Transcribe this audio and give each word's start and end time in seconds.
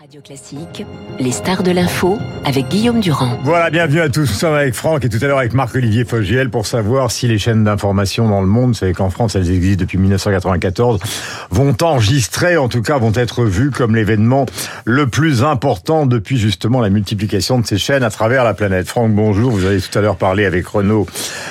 Radio 0.00 0.20
Classique, 0.20 0.86
les 1.18 1.32
stars 1.32 1.64
de 1.64 1.72
l'info 1.72 2.18
avec 2.44 2.68
Guillaume 2.68 3.00
Durand. 3.00 3.36
Voilà, 3.42 3.68
bienvenue 3.68 4.00
à 4.00 4.08
tous. 4.08 4.20
Nous 4.20 4.26
sommes 4.26 4.54
avec 4.54 4.74
Franck 4.74 5.04
et 5.04 5.08
tout 5.08 5.18
à 5.20 5.26
l'heure 5.26 5.38
avec 5.38 5.54
Marc-Olivier 5.54 6.04
Fogiel 6.04 6.50
pour 6.50 6.66
savoir 6.66 7.10
si 7.10 7.26
les 7.26 7.38
chaînes 7.38 7.64
d'information 7.64 8.28
dans 8.28 8.40
le 8.40 8.46
monde, 8.46 8.76
c'est 8.76 8.92
qu'en 8.92 9.10
France 9.10 9.34
elles 9.34 9.50
existent 9.50 9.80
depuis 9.80 9.98
1994, 9.98 11.00
vont 11.50 11.76
enregistrer, 11.82 12.56
en 12.56 12.68
tout 12.68 12.82
cas 12.82 12.96
vont 12.98 13.12
être 13.14 13.44
vues 13.44 13.72
comme 13.72 13.96
l'événement 13.96 14.46
le 14.84 15.08
plus 15.08 15.42
important 15.42 16.06
depuis 16.06 16.38
justement 16.38 16.80
la 16.80 16.90
multiplication 16.90 17.58
de 17.58 17.66
ces 17.66 17.78
chaînes 17.78 18.04
à 18.04 18.10
travers 18.10 18.44
la 18.44 18.54
planète. 18.54 18.86
Franck, 18.86 19.12
bonjour. 19.12 19.50
Vous 19.50 19.64
avez 19.64 19.80
tout 19.80 19.98
à 19.98 20.02
l'heure 20.02 20.16
parlé 20.16 20.44
avec 20.44 20.66
Renaud 20.68 21.06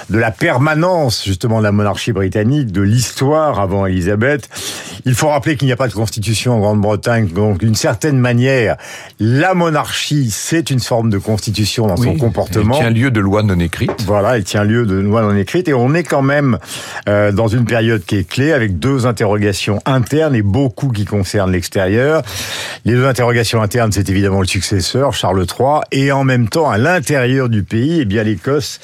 de 0.10 0.20
la 0.20 0.32
permanence 0.32 1.26
justement 1.26 1.60
de 1.60 1.64
la 1.64 1.74
monarchie 1.74 2.14
britannique, 2.14 2.72
de 2.72 2.82
l'histoire 2.82 3.60
avant 3.60 3.86
Elisabeth. 3.86 4.48
Il 5.06 5.16
faut 5.16 5.30
rappeler 5.30 5.56
qu'il 5.56 5.68
n'y 5.68 5.72
a 5.72 5.78
pas 5.78 5.88
de 5.88 5.94
constitution 5.94 6.56
en 6.56 6.60
Grande-Bretagne, 6.60 7.28
donc 7.28 7.60
d'une 7.60 7.76
certaine 7.76 8.18
manière, 8.18 8.37
la 9.20 9.54
monarchie, 9.54 10.30
c'est 10.32 10.70
une 10.70 10.80
forme 10.80 11.10
de 11.10 11.18
constitution 11.18 11.88
dans 11.88 11.98
son 11.98 12.16
comportement. 12.16 12.76
Elle 12.76 12.82
tient 12.82 12.90
lieu 12.90 13.12
de 13.12 13.20
loi 13.20 13.44
non 13.44 13.60
écrite. 13.60 14.04
Voilà, 14.06 14.38
elle 14.38 14.44
tient 14.44 14.64
lieu 14.64 14.86
de 14.86 14.96
loi 14.96 15.22
non 15.22 15.36
écrite. 15.36 15.68
Et 15.68 15.74
on 15.74 15.94
est 15.94 16.04
quand 16.04 16.22
même 16.22 16.58
euh, 17.08 17.32
dans 17.32 17.48
une 17.48 17.66
période 17.66 18.04
qui 18.06 18.18
est 18.18 18.28
clé, 18.28 18.52
avec 18.52 18.80
deux 18.80 19.06
interrogations 19.06 19.80
internes 19.86 20.36
et 20.36 20.42
beaucoup 20.42 20.90
qui 20.90 21.06
concernent 21.06 21.52
l'extérieur. 21.52 22.22
Les 22.86 22.94
deux 22.94 23.06
interrogations 23.06 23.62
internes, 23.62 23.92
c'est 23.92 24.10
évidemment 24.10 24.42
le 24.42 24.48
successeur, 24.48 25.14
Charles 25.14 25.46
III, 25.46 25.82
et 25.92 26.12
en 26.12 26.24
même 26.24 26.50
temps, 26.50 26.70
à 26.70 26.78
l'intérieur 26.78 27.50
du 27.50 27.64
pays, 27.64 28.00
eh 28.02 28.06
bien 28.06 28.24
l'Écosse 28.24 28.80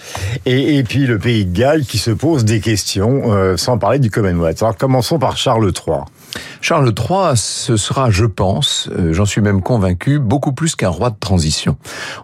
et, 0.45 0.78
et, 0.78 0.84
puis 0.84 1.06
le 1.06 1.20
pays 1.20 1.45
de 1.45 1.58
Galles 1.58 1.86
qui 1.86 1.98
se 1.98 2.12
posent 2.12 2.45
des 2.45 2.59
questions, 2.59 3.31
euh, 3.34 3.58
sans 3.58 3.78
parler 3.78 4.00
du 4.00 4.09
Commonwealth. 4.09 4.62
Alors 4.62 4.78
commençons 4.78 5.20
par 5.20 5.38
Charles 5.38 5.72
III. 5.72 6.00
Charles 6.63 6.94
III, 6.98 7.35
ce 7.35 7.76
sera, 7.76 8.09
je 8.09 8.23
pense, 8.23 8.88
euh, 8.98 9.12
j'en 9.12 9.26
suis 9.26 9.41
même 9.41 9.62
convaincu, 9.62 10.17
beaucoup 10.17 10.53
plus 10.53 10.77
qu'un 10.77 10.88
roi 10.88 11.09
de 11.09 11.17
transition. 11.20 11.76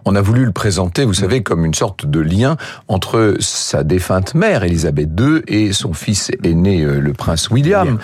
On 0.06 0.16
a 0.16 0.22
voulu 0.22 0.46
le 0.46 0.50
présenter, 0.50 1.04
vous 1.04 1.12
savez, 1.12 1.42
comme 1.42 1.66
une 1.66 1.74
sorte 1.74 2.06
de 2.06 2.20
lien 2.20 2.56
entre 2.88 3.36
sa 3.38 3.84
défunte 3.84 4.34
mère, 4.34 4.64
Élisabeth 4.64 5.10
II, 5.20 5.42
et 5.46 5.74
son 5.74 5.92
fils 5.92 6.30
aîné, 6.42 6.80
euh, 6.80 7.00
le 7.00 7.12
prince 7.12 7.50
William. 7.50 7.98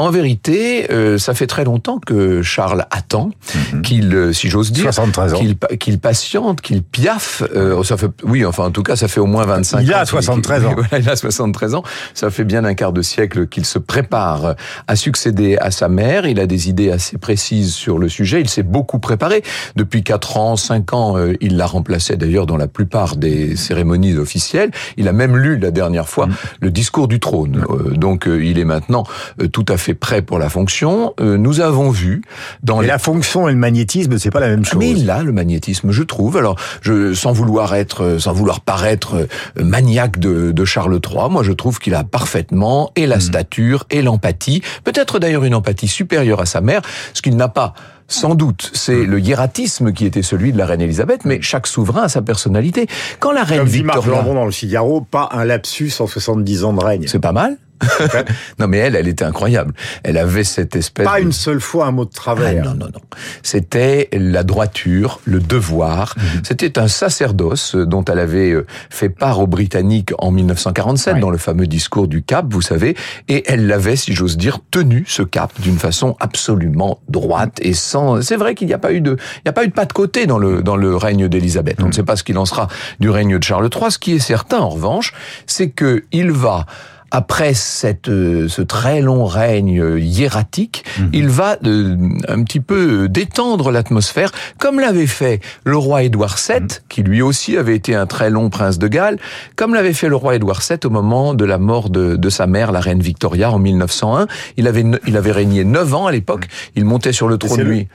En 0.00 0.10
vérité, 0.10 0.90
euh, 0.90 1.18
ça 1.18 1.34
fait 1.34 1.46
très 1.46 1.62
longtemps 1.64 1.98
que 1.98 2.40
Charles 2.40 2.86
attend 2.90 3.32
Mhm. 3.74 3.82
qu'il, 3.82 4.14
euh, 4.14 4.32
si 4.32 4.48
j'ose 4.48 4.72
dire, 4.72 4.84
73 4.84 5.34
ans. 5.34 5.38
qu'il 5.38 5.56
pa- 5.56 5.76
qu'il 5.76 5.98
patiente, 5.98 6.62
qu'il 6.62 6.82
piaffe. 6.82 7.42
Euh, 7.54 7.82
ça 7.84 7.98
fait, 7.98 8.08
oui, 8.24 8.46
enfin, 8.46 8.64
en 8.64 8.70
tout 8.70 8.82
cas, 8.82 8.96
ça 8.96 9.08
fait 9.08 9.20
au 9.20 9.26
moins 9.26 9.44
25 9.44 9.80
Il 9.82 9.92
ans. 9.92 9.96
a 9.96 10.00
qu'il- 10.00 10.08
73 10.08 10.64
ans. 10.64 10.72
Voilà, 10.74 10.98
il 11.00 11.08
a 11.10 11.16
73 11.16 11.74
ans. 11.74 11.82
Ça 12.14 12.30
fait 12.30 12.44
bien 12.44 12.64
un 12.64 12.72
quart 12.72 12.94
de 12.94 13.02
siècle 13.02 13.46
qu'il 13.46 13.66
se 13.66 13.78
prépare 13.78 14.54
à 14.88 14.96
succéder 14.96 15.58
à 15.58 15.70
sa 15.70 15.90
mère. 15.90 16.24
Il 16.26 16.40
a 16.40 16.46
des 16.46 16.70
idées 16.70 16.90
assez 16.90 17.18
précises 17.18 17.74
sur 17.74 17.98
le 17.98 18.08
sujet. 18.08 18.40
Il 18.40 18.48
s'est 18.48 18.62
beaucoup 18.62 19.00
préparé. 19.00 19.42
Depuis 19.76 20.02
4 20.02 20.38
ans, 20.38 20.56
5 20.56 20.94
ans, 20.94 21.18
euh, 21.18 21.34
il 21.42 21.58
l'a 21.58 21.66
remplacé 21.66 22.16
d'ailleurs 22.16 22.46
dans 22.46 22.56
la 22.56 22.68
plupart 22.68 23.16
des 23.16 23.54
cérémonies 23.54 24.16
officielles. 24.16 24.70
Il 24.96 25.08
a 25.08 25.12
même 25.12 25.36
lu 25.36 25.58
la 25.58 25.70
dernière 25.70 26.08
fois 26.08 26.26
Mm. 26.26 26.34
le 26.62 26.70
discours 26.70 27.06
du 27.06 27.20
trône. 27.20 27.64
Euh, 27.68 27.90
donc, 27.90 28.26
il 28.26 28.58
est 28.58 28.64
maintenant 28.64 29.04
tout 29.52 29.66
à 29.68 29.76
fait 29.76 29.89
prêt 29.94 30.22
pour 30.22 30.38
la 30.38 30.48
fonction. 30.48 31.14
Euh, 31.20 31.36
nous 31.36 31.60
avons 31.60 31.90
vu 31.90 32.22
dans 32.62 32.80
Et 32.80 32.84
les 32.84 32.88
la 32.88 32.98
fonction 32.98 33.48
et 33.48 33.52
le 33.52 33.58
magnétisme, 33.58 34.18
c'est 34.18 34.30
pas 34.30 34.40
la 34.40 34.48
même 34.48 34.64
chose. 34.64 34.78
mais 34.78 34.90
il 34.90 35.08
a 35.10 35.22
le 35.22 35.32
magnétisme, 35.32 35.90
je 35.90 36.02
trouve. 36.02 36.36
Alors, 36.36 36.56
je, 36.82 37.14
sans 37.14 37.32
vouloir 37.32 37.74
être, 37.74 38.02
euh, 38.04 38.18
sans 38.18 38.32
vouloir 38.32 38.60
paraître 38.60 39.14
euh, 39.58 39.64
maniaque 39.64 40.18
de, 40.18 40.52
de 40.52 40.64
Charles 40.64 40.98
III, 41.04 41.30
moi 41.30 41.42
je 41.42 41.52
trouve 41.52 41.78
qu'il 41.78 41.94
a 41.94 42.04
parfaitement 42.04 42.90
et 42.96 43.06
la 43.06 43.16
Hmm. 43.16 43.20
stature 43.20 43.86
et 43.90 44.02
l'empathie, 44.02 44.62
peut-être 44.84 45.18
d'ailleurs 45.18 45.44
une 45.44 45.54
empathie 45.54 45.88
supérieure 45.88 46.40
à 46.40 46.46
sa 46.46 46.60
mère, 46.60 46.80
ce 47.14 47.22
qu'il 47.22 47.36
n'a 47.36 47.48
pas. 47.48 47.74
Sans 48.08 48.34
doute, 48.34 48.70
Hmm. 48.72 48.76
c'est 48.76 49.04
le 49.04 49.20
hiératisme 49.20 49.92
qui 49.92 50.04
était 50.06 50.22
celui 50.22 50.52
de 50.52 50.58
la 50.58 50.66
reine 50.66 50.80
Elisabeth, 50.80 51.24
mais 51.24 51.40
chaque 51.42 51.66
souverain 51.68 52.02
a 52.04 52.08
sa 52.08 52.22
personnalité. 52.22 52.88
Quand 53.20 53.30
la 53.32 53.44
reine 53.44 53.60
Comme 53.60 53.68
dit 53.68 53.82
Marc 53.84 53.98
Victoria, 53.98 54.22
Lambon 54.22 54.34
dans 54.34 54.44
le 54.46 54.50
Figaro, 54.50 55.00
pas 55.02 55.28
un 55.32 55.44
lapsus 55.44 55.92
en 56.00 56.06
70 56.08 56.64
ans 56.64 56.72
de 56.72 56.82
règne. 56.84 57.04
c'est 57.06 57.20
pas 57.20 57.32
mal. 57.32 57.56
non 58.58 58.68
mais 58.68 58.78
elle, 58.78 58.96
elle 58.96 59.08
était 59.08 59.24
incroyable. 59.24 59.74
Elle 60.02 60.18
avait 60.18 60.44
cette 60.44 60.76
espèce 60.76 61.06
Pas 61.06 61.18
de- 61.18 61.24
une 61.24 61.32
seule 61.32 61.60
fois 61.60 61.86
un 61.86 61.90
mot 61.92 62.04
de 62.04 62.10
Ah, 62.12 62.16
travers. 62.16 62.64
non, 62.64 62.74
non, 62.74 62.86
non. 62.86 63.00
C'était 63.42 64.08
la 64.12 64.42
droiture, 64.42 65.20
le 65.24 65.40
devoir. 65.40 66.14
Mhm. 66.16 66.42
C'était 66.44 66.78
un 66.78 66.88
sacerdoce 66.88 67.74
dont 67.76 68.04
elle 68.04 68.18
avait 68.18 68.50
euh, 68.50 68.66
fait 68.90 69.08
part 69.08 69.40
aux 69.40 69.46
Britanniques 69.46 70.12
en 70.18 70.30
1947 70.30 71.14
Ouais. 71.14 71.20
dans 71.20 71.30
le 71.30 71.38
fameux 71.38 71.66
discours 71.66 72.06
du 72.08 72.22
Cap, 72.22 72.46
vous 72.50 72.60
savez, 72.62 72.96
et 73.28 73.44
elle 73.50 73.66
l'avait, 73.66 73.96
si 73.96 74.12
j'ose 74.14 74.36
dire, 74.36 74.58
tenu 74.70 75.04
ce 75.08 75.22
cap 75.22 75.52
d'une 75.60 75.78
façon 75.78 76.16
absolument 76.20 77.00
droite 77.08 77.58
et 77.62 77.72
sans. 77.74 78.20
C'est 78.22 78.36
vrai 78.36 78.54
qu'il 78.54 78.66
n'y 78.68 78.74
a 78.74 78.78
pas 78.78 78.92
eu 78.92 79.00
de, 79.00 79.12
il 79.38 79.42
n'y 79.46 79.48
a 79.48 79.52
pas 79.52 79.64
eu 79.64 79.68
de 79.68 79.72
pas 79.72 79.86
de 79.86 79.92
côté 79.92 80.26
dans 80.26 80.38
le 80.38 80.62
dans 80.62 80.76
le 80.76 80.94
règne 80.96 81.28
d'Élisabeth. 81.28 81.78
On 81.82 81.86
ne 81.88 81.92
sait 81.92 82.02
pas 82.02 82.16
ce 82.16 82.22
qu'il 82.24 82.38
en 82.38 82.44
sera 82.44 82.68
du 83.00 83.08
règne 83.10 83.38
de 83.38 83.42
Charles 83.42 83.68
III. 83.74 83.90
Ce 83.90 83.98
qui 83.98 84.12
est 84.12 84.18
certain, 84.18 84.58
en 84.58 84.68
revanche, 84.68 85.12
c'est 85.46 85.70
que 85.70 86.04
il 86.12 86.30
va 86.30 86.66
après 87.10 87.54
cette, 87.54 88.08
euh, 88.08 88.48
ce 88.48 88.62
très 88.62 89.00
long 89.00 89.24
règne 89.24 89.96
hiératique, 89.98 90.84
il 91.12 91.28
va 91.28 91.56
euh, 91.64 91.96
un 92.28 92.42
petit 92.44 92.60
peu 92.60 93.04
euh, 93.04 93.08
détendre 93.08 93.70
l'atmosphère, 93.70 94.30
comme 94.58 94.78
l'avait 94.80 95.06
fait 95.06 95.40
le 95.64 95.76
roi 95.76 96.02
Édouard 96.04 96.36
VII, 96.48 96.66
qui 96.88 97.02
lui 97.02 97.22
aussi 97.22 97.56
avait 97.56 97.74
été 97.74 97.94
un 97.94 98.06
très 98.06 98.30
long 98.30 98.48
prince 98.50 98.78
de 98.78 98.86
Galles, 98.88 99.18
comme 99.56 99.74
l'avait 99.74 99.92
fait 99.92 100.08
le 100.08 100.16
roi 100.16 100.36
Édouard 100.36 100.60
VII 100.68 100.78
au 100.84 100.90
moment 100.90 101.34
de 101.34 101.44
la 101.44 101.58
mort 101.58 101.90
de, 101.90 102.16
de 102.16 102.28
sa 102.30 102.46
mère, 102.46 102.72
la 102.72 102.80
reine 102.80 103.00
Victoria, 103.00 103.50
en 103.50 103.58
1901. 103.58 104.26
Il 104.56 104.68
avait, 104.68 104.84
il 105.06 105.16
avait 105.16 105.32
régné 105.32 105.64
9 105.64 105.94
ans 105.94 106.06
à 106.06 106.12
l'époque, 106.12 106.46
il 106.76 106.84
montait 106.84 107.12
sur 107.12 107.28
le 107.28 107.38
trône, 107.38 107.60
le- 107.60 107.64
lui. 107.70 107.88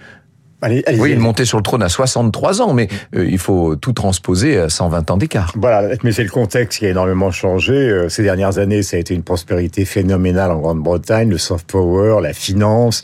Allez, 0.66 0.84
allez, 0.88 1.00
Oui, 1.00 1.12
il 1.12 1.20
montait 1.20 1.46
sur 1.46 1.58
le 1.60 1.64
trône 1.64 1.84
à 1.84 1.90
63 1.90 2.62
ans, 2.64 2.74
mais 2.74 2.88
euh, 3.16 3.24
il 3.30 3.38
faut 3.38 3.76
tout 3.76 3.94
transposer 3.94 4.58
à 4.58 4.68
120 4.70 5.12
ans 5.12 5.18
d'écart. 5.18 5.54
Voilà, 5.56 5.96
mais 6.04 6.12
c'est 6.12 6.24
le 6.24 6.30
contexte 6.32 6.80
qui 6.80 6.88
a 6.88 6.90
énormément 6.90 7.30
changé. 7.30 7.74
Euh, 7.74 8.10
Ces 8.10 8.24
dernières 8.24 8.58
années, 8.58 8.82
ça 8.82 8.98
a 8.98 9.00
été 9.00 9.14
une 9.14 9.22
prospérité 9.22 9.86
phénoménale 9.86 10.50
en 10.50 10.58
Grande-Bretagne, 10.60 11.30
le 11.30 11.38
soft 11.38 11.68
power, 11.70 12.20
la 12.24 12.34
finance, 12.34 13.04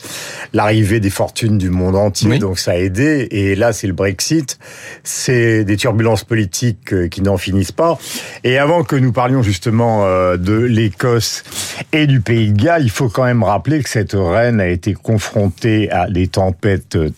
l'arrivée 0.52 0.98
des 0.98 1.10
fortunes 1.10 1.56
du 1.56 1.70
monde 1.70 1.94
entier, 1.94 2.30
Oui. 2.30 2.38
donc 2.40 2.58
ça 2.58 2.72
a 2.72 2.76
aidé. 2.78 3.28
Et 3.30 3.54
là, 3.54 3.72
c'est 3.72 3.86
le 3.86 3.92
Brexit, 3.92 4.58
c'est 5.04 5.64
des 5.64 5.76
turbulences 5.76 6.24
politiques 6.24 6.92
euh, 6.92 7.06
qui 7.06 7.22
n'en 7.22 7.36
finissent 7.36 7.70
pas. 7.70 7.96
Et 8.42 8.58
avant 8.58 8.82
que 8.82 8.96
nous 8.96 9.12
parlions 9.12 9.42
justement 9.42 10.04
de 10.36 10.54
l'Écosse 10.54 11.44
et 11.92 12.08
du 12.08 12.20
Pays 12.20 12.50
de 12.52 12.60
Galles, 12.60 12.82
il 12.82 12.90
faut 12.90 13.08
quand 13.08 13.24
même 13.24 13.44
rappeler 13.44 13.82
que 13.84 13.88
cette 13.88 14.14
reine 14.14 14.60
a 14.60 14.66
été 14.66 14.94
confrontée 14.94 15.90
à 15.92 16.08
des 16.10 16.26
tempêtes 16.26 16.96
euh, 16.96 17.10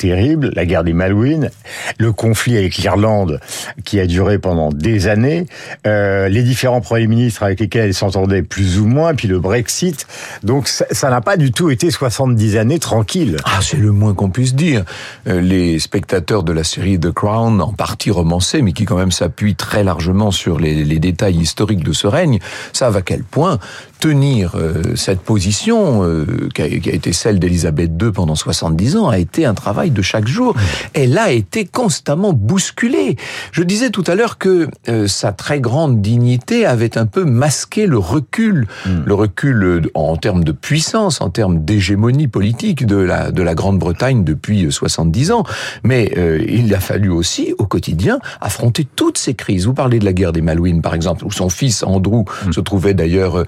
la 0.43 0.67
guerre 0.67 0.85
des 0.85 0.93
Malouines, 0.93 1.51
le 1.99 2.13
conflit 2.13 2.57
avec 2.57 2.77
l'Irlande 2.77 3.41
qui 3.85 4.01
a 4.01 4.07
duré 4.07 4.39
pendant 4.39 4.71
des 4.71 5.09
années, 5.09 5.47
euh, 5.87 6.29
les 6.29 6.43
différents 6.43 6.81
premiers 6.81 7.07
ministres 7.07 7.43
avec 7.43 7.61
lesquels 7.61 7.87
elle 7.87 7.95
s'entendait 7.95 8.43
plus 8.43 8.79
ou 8.79 8.87
moins, 8.87 9.15
puis 9.15 9.29
le 9.29 9.39
Brexit. 9.39 10.07
Donc 10.43 10.69
ça 10.69 11.11
n'a 11.11 11.21
pas 11.21 11.37
du 11.37 11.53
tout 11.53 11.71
été 11.71 11.91
70 11.91 12.57
années 12.57 12.79
tranquilles. 12.79 13.37
Ah, 13.45 13.61
c'est 13.61 13.77
le 13.77 13.93
moins 13.93 14.15
qu'on 14.15 14.31
puisse 14.31 14.55
dire. 14.55 14.85
Euh, 15.27 15.41
les 15.41 15.79
spectateurs 15.79 16.43
de 16.43 16.53
la 16.53 16.65
série 16.65 16.99
The 16.99 17.13
Crown, 17.13 17.61
en 17.61 17.73
partie 17.73 18.11
romancée, 18.11 18.63
mais 18.63 18.73
qui 18.73 18.85
quand 18.85 18.97
même 18.97 19.13
s'appuie 19.13 19.55
très 19.55 19.85
largement 19.85 20.31
sur 20.31 20.59
les 20.59 20.99
détails 20.99 21.37
historiques 21.37 21.85
de 21.85 21.93
ce 21.93 22.07
règne, 22.07 22.39
savent 22.73 22.97
à 22.97 23.03
quel 23.03 23.23
point 23.23 23.59
tenir 24.05 24.57
euh, 24.57 24.97
cette 24.97 25.21
position, 25.21 26.05
euh, 26.05 26.27
qui, 26.55 26.61
a, 26.61 26.69
qui 26.69 26.91
a 26.91 26.93
été 26.93 27.15
celle 27.15 27.39
d'Élisabeth 27.39 27.91
II 27.99 28.13
pendant 28.13 28.35
70 28.35 28.99
ans, 28.99 29.09
a 29.09 29.17
été 29.17 29.47
un 29.47 29.55
travail 29.55 29.91
de 29.91 30.03
chaque 30.03 30.29
jour. 30.29 30.55
Elle 30.93 31.17
a 31.17 31.33
été 31.33 31.65
constamment 31.65 32.35
bousculée. 32.35 33.17
Je 33.51 33.63
disais 33.63 33.89
tout 33.89 34.05
à 34.07 34.15
l'heure 34.15 34.37
que 34.37 34.69
euh, 34.91 35.07
sa 35.09 35.33
très 35.33 35.59
grande 35.59 36.03
dignité 36.03 36.67
avait 36.67 36.99
un 36.99 37.07
peu 37.07 37.25
masqué 37.25 37.87
le 37.87 37.97
recul, 37.97 38.67
le 39.07 39.15
recul 39.15 39.65
euh, 39.65 39.81
en 39.95 40.19
termes 40.19 40.45
de 40.45 40.53
puissance, 40.53 41.23
en 41.23 41.31
termes 41.31 41.65
d'hégémonie 41.65 42.29
politique 42.29 42.85
de 42.85 42.97
la, 42.97 43.31
de 43.31 43.43
la 43.43 43.55
Grande-Bretagne 43.55 44.23
depuis 44.23 44.67
euh, 44.67 44.71
70 44.71 45.31
ans. 45.31 45.45
Mais 45.83 46.13
euh, 46.19 46.45
il 46.47 46.75
a 46.75 46.81
fallu 46.81 47.09
aussi, 47.09 47.55
au 47.57 47.65
quotidien, 47.65 48.19
affronter 48.43 48.87
toutes 48.97 49.17
ces 49.17 49.33
crises. 49.33 49.65
Vous 49.65 49.73
parlez 49.73 49.99
de 49.99 50.05
la 50.05 50.13
guerre 50.13 50.33
des 50.33 50.43
Malouines, 50.43 50.83
par 50.83 50.93
exemple, 50.93 51.25
où 51.25 51.33
son 51.33 51.49
fils 51.49 51.83
Andrew 51.83 52.25
se 52.53 52.61
trouvait 52.61 52.93
d'ailleurs 52.93 53.39
euh, 53.39 53.45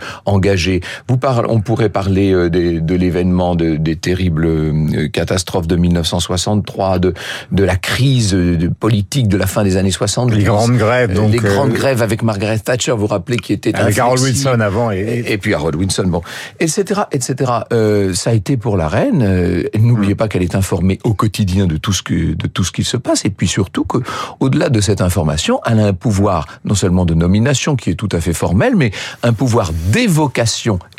Vous 1.08 1.16
parlez, 1.16 1.48
on 1.50 1.60
pourrait 1.60 1.88
parler 1.88 2.32
euh, 2.32 2.48
de 2.50 2.94
l'événement, 2.94 3.54
de- 3.56 3.76
des 3.76 3.96
terribles 3.96 4.46
euh, 4.46 5.08
catastrophes 5.08 5.66
de 5.66 5.76
1963, 5.76 6.98
de, 6.98 7.14
de 7.52 7.64
la 7.64 7.76
crise 7.76 8.34
euh, 8.34 8.56
de- 8.56 8.68
politique 8.68 9.28
de 9.28 9.36
la 9.36 9.46
fin 9.46 9.64
des 9.64 9.76
années 9.76 9.90
60. 9.90 10.32
Les 10.32 10.44
grandes 10.44 10.76
grèves, 10.76 11.12
donc, 11.12 11.30
les 11.32 11.38
grandes 11.38 11.70
euh, 11.70 11.74
grèves 11.74 12.02
avec 12.02 12.22
Margaret 12.22 12.58
Thatcher, 12.58 12.92
vous 12.92 12.98
vous 12.98 13.06
rappelez, 13.06 13.36
qui 13.38 13.52
était 13.52 13.74
Avec 13.74 13.98
Harold 13.98 14.20
inflexible. 14.20 14.48
Wilson 14.50 14.60
avant 14.60 14.90
et, 14.90 14.98
Et, 14.98 15.32
et 15.32 15.38
puis 15.38 15.54
Harold 15.54 15.76
Wilson, 15.76 16.04
bon, 16.06 16.22
etc., 16.60 17.02
etc. 17.12 17.52
Euh, 17.72 18.14
ça 18.14 18.30
a 18.30 18.32
été 18.32 18.56
pour 18.56 18.76
la 18.76 18.88
reine. 18.88 19.66
N'oubliez 19.78 20.14
pas 20.14 20.28
qu'elle 20.28 20.42
est 20.42 20.54
informée 20.54 20.98
au 21.04 21.14
quotidien 21.14 21.66
de 21.66 21.76
tout 21.76 21.92
ce 21.92 22.02
que 22.02 22.34
de 22.34 22.46
tout 22.46 22.64
ce 22.64 22.72
qui 22.72 22.84
se 22.84 22.96
passe, 22.96 23.24
et 23.24 23.30
puis 23.30 23.48
surtout 23.48 23.84
que, 23.84 23.98
au-delà 24.40 24.68
de 24.68 24.80
cette 24.80 25.00
information, 25.00 25.60
elle 25.66 25.80
a 25.80 25.86
un 25.86 25.92
pouvoir 25.92 26.46
non 26.64 26.74
seulement 26.74 27.04
de 27.04 27.14
nomination 27.14 27.76
qui 27.76 27.90
est 27.90 27.94
tout 27.94 28.08
à 28.12 28.20
fait 28.20 28.32
formel, 28.32 28.74
mais 28.76 28.90
un 29.22 29.32
pouvoir 29.32 29.72
d'évocation 29.92 30.35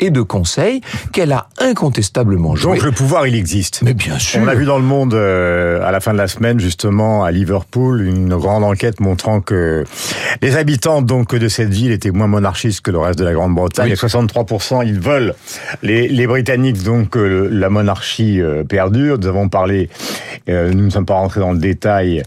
et 0.00 0.10
de 0.10 0.20
conseil 0.22 0.80
qu'elle 1.12 1.32
a 1.32 1.48
incontestablement 1.60 2.56
joué. 2.56 2.74
Donc 2.76 2.84
le 2.84 2.92
pouvoir, 2.92 3.26
il 3.26 3.34
existe. 3.34 3.82
Mais 3.82 3.94
bien 3.94 4.18
sûr. 4.18 4.40
On 4.42 4.48
a 4.48 4.54
vu 4.54 4.64
dans 4.64 4.78
le 4.78 4.84
monde, 4.84 5.14
euh, 5.14 5.86
à 5.86 5.90
la 5.92 6.00
fin 6.00 6.12
de 6.12 6.18
la 6.18 6.28
semaine, 6.28 6.58
justement, 6.60 7.24
à 7.24 7.30
Liverpool, 7.30 8.02
une 8.06 8.34
grande 8.36 8.64
enquête 8.64 9.00
montrant 9.00 9.40
que 9.40 9.84
les 10.42 10.56
habitants 10.56 11.02
donc 11.02 11.34
de 11.34 11.48
cette 11.48 11.72
ville 11.72 11.92
étaient 11.92 12.10
moins 12.10 12.26
monarchistes 12.26 12.80
que 12.80 12.90
le 12.90 12.98
reste 12.98 13.18
de 13.18 13.24
la 13.24 13.32
Grande-Bretagne. 13.32 13.86
Oui. 13.86 13.92
Et 13.92 13.96
63%, 13.96 14.86
ils 14.86 15.00
veulent. 15.00 15.34
Les, 15.82 16.08
les 16.08 16.26
Britanniques, 16.26 16.82
donc, 16.82 17.16
euh, 17.16 17.48
la 17.50 17.70
monarchie 17.70 18.40
euh, 18.40 18.64
perdure. 18.64 19.18
Nous 19.18 19.26
avons 19.26 19.48
parlé, 19.48 19.88
nous 20.48 20.72
ne 20.84 20.90
sommes 20.90 21.06
pas 21.06 21.14
rentrés 21.14 21.40
dans 21.40 21.52
le 21.52 21.58
détail, 21.58 22.22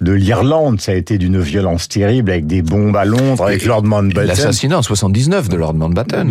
de 0.00 0.12
l'Irlande. 0.12 0.80
Ça 0.80 0.92
a 0.92 0.94
été 0.94 1.18
d'une 1.18 1.40
violence 1.40 1.88
terrible, 1.88 2.30
avec 2.30 2.46
des 2.46 2.62
bombes 2.62 2.96
à 2.96 3.04
Londres, 3.04 3.44
avec 3.46 3.62
Et- 3.62 3.66
Lord 3.66 3.84
Mountbatten. 3.84 4.28
L'assassinat 4.28 4.78
en 4.78 4.82
79 4.82 5.48
de 5.48 5.56
Lord 5.56 5.74
Mountbatten. 5.74 6.28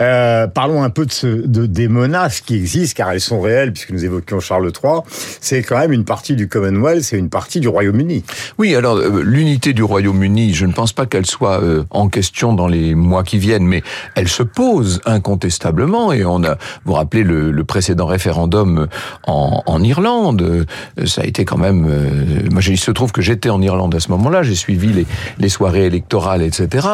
Euh, 0.00 0.46
parlons 0.46 0.82
un 0.82 0.90
peu 0.90 1.06
des 1.44 1.88
menaces 1.88 2.40
qui 2.40 2.56
existent, 2.56 2.94
car 2.96 3.12
elles 3.12 3.20
sont 3.20 3.40
réelles, 3.40 3.72
puisque 3.72 3.90
nous 3.90 4.04
évoquions 4.04 4.40
Charles 4.40 4.70
III. 4.82 5.00
C'est 5.40 5.62
quand 5.62 5.78
même 5.78 5.92
une 5.92 6.04
partie 6.04 6.36
du 6.36 6.48
Commonwealth, 6.48 7.02
c'est 7.02 7.18
une 7.18 7.28
partie 7.30 7.60
du 7.60 7.68
Royaume-Uni. 7.68 8.24
Oui, 8.58 8.74
alors 8.74 8.96
euh, 8.96 9.22
l'unité 9.22 9.72
du 9.72 9.82
Royaume-Uni, 9.82 10.54
je 10.54 10.66
ne 10.66 10.72
pense 10.72 10.92
pas 10.92 11.06
qu'elle 11.06 11.26
soit 11.26 11.62
euh, 11.62 11.84
en 11.90 12.08
question 12.08 12.52
dans 12.52 12.68
les 12.68 12.94
mois 12.94 13.24
qui 13.24 13.38
viennent, 13.38 13.66
mais 13.66 13.82
elle 14.14 14.28
se 14.28 14.42
pose 14.42 15.00
incontestablement. 15.04 16.12
Et 16.12 16.24
on 16.24 16.42
a, 16.44 16.56
vous 16.84 16.94
rappelez 16.94 17.24
le, 17.24 17.62
précédent 17.64 18.06
référendum 18.06 18.88
en, 19.26 19.82
Irlande, 19.82 20.66
ça 21.06 21.22
a 21.22 21.24
été 21.24 21.44
quand 21.44 21.56
même. 21.56 21.82
moi, 22.50 22.60
il 22.66 22.78
se 22.78 22.90
trouve 22.90 23.12
que 23.12 23.22
j'étais 23.22 23.48
en 23.48 23.62
Irlande 23.62 23.94
à 23.94 24.00
ce 24.00 24.10
moment-là, 24.10 24.42
j'ai 24.42 24.54
suivi 24.54 24.92
les, 24.92 25.06
les 25.38 25.48
soirées 25.48 25.86
électorales, 25.86 26.42
etc. 26.42 26.86